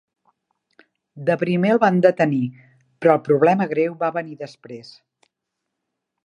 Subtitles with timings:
[1.27, 2.41] De primer el van detenir,
[3.05, 4.91] però el problema greu va venir després.